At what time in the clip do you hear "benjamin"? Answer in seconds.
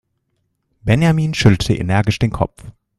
0.83-1.35